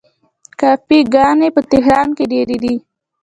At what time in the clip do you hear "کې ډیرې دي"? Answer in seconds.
2.17-2.75